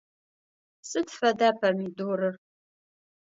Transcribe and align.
Сыд 0.89 1.07
фэда 1.17 1.49
помидорыр? 1.59 2.35